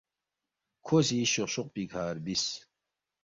[0.85, 2.43] کھو سی شوقشوق پیکھہ رِبس